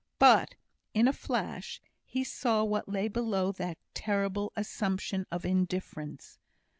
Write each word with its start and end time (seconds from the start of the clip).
But, 0.17 0.55
in 0.95 1.07
a 1.07 1.13
flash, 1.13 1.79
he 2.03 2.23
saw 2.23 2.63
what 2.63 2.89
lay 2.89 3.07
below 3.07 3.51
that 3.51 3.77
terrible 3.93 4.51
assumption 4.55 5.27
of 5.31 5.45
indifference. 5.45 6.39